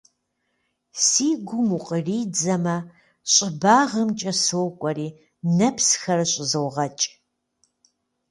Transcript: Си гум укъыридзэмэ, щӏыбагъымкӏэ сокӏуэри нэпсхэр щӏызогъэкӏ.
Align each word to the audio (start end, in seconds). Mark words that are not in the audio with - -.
Си 1.05 1.27
гум 1.47 1.69
укъыридзэмэ, 1.77 2.77
щӏыбагъымкӏэ 3.31 4.31
сокӏуэри 4.43 5.07
нэпсхэр 5.57 6.19
щӏызогъэкӏ. 6.31 7.05